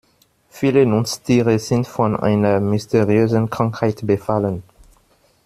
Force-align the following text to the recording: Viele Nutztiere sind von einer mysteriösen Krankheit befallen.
Viele 0.49 0.87
Nutztiere 0.87 1.59
sind 1.59 1.85
von 1.87 2.19
einer 2.19 2.59
mysteriösen 2.59 3.51
Krankheit 3.51 4.07
befallen. 4.07 4.63